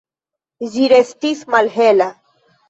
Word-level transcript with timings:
Ĝi 0.75 0.87
restis 0.93 1.45
malhela. 1.57 2.09